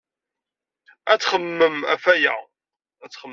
[1.11, 2.35] Ad txemmemem ɣef waya.